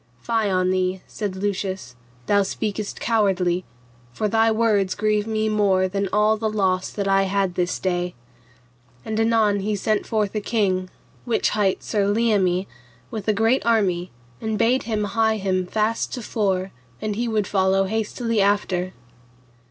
Fie 0.19 0.49
on 0.49 0.71
thee, 0.71 1.03
said 1.05 1.35
Lucius, 1.35 1.95
thou 2.25 2.41
speakest 2.41 2.99
cowardly; 2.99 3.65
for 4.11 4.27
thy 4.27 4.49
words 4.49 4.95
grieve 4.95 5.27
me 5.27 5.47
more 5.47 5.87
than 5.87 6.09
all 6.11 6.37
the 6.37 6.49
loss 6.49 6.89
that 6.89 7.07
I 7.07 7.25
had 7.29 7.53
this 7.53 7.77
day. 7.77 8.15
And 9.05 9.19
anon 9.19 9.59
he 9.59 9.75
sent 9.75 10.07
forth 10.07 10.33
a 10.33 10.41
king, 10.41 10.89
which 11.23 11.49
hight 11.49 11.83
Sir 11.83 12.07
Leomie, 12.07 12.65
with 13.11 13.27
a 13.27 13.33
great 13.33 13.63
army, 13.63 14.09
and 14.41 14.57
bade 14.57 14.81
him 14.89 15.03
hie 15.03 15.37
him 15.37 15.67
fast 15.67 16.11
to 16.15 16.23
fore, 16.23 16.71
and 16.99 17.15
he 17.15 17.27
would 17.27 17.45
follow 17.45 17.83
hastily 17.83 18.41
after. 18.41 18.93